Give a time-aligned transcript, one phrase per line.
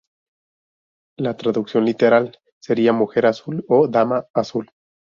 [1.19, 4.71] La traducción literal sería Mujer azul o Dama azul.